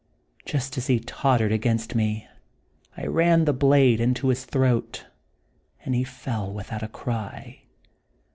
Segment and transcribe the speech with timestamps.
[0.45, 2.27] Just as he tottered against me
[2.97, 5.05] I ran the blade into his throat,
[5.85, 7.61] and he fell without a cry.